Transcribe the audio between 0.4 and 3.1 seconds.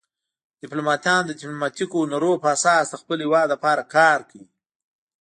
ډیپلوماتان د ډیپلوماتیکو هنرونو په اساس د